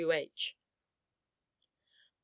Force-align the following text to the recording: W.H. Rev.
W.H. 0.01 0.09
Rev. 0.09 0.57